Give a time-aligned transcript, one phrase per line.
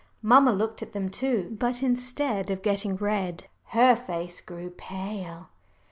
[0.23, 5.49] Mamma looked at them too, but instead of getting red, her face grew pale.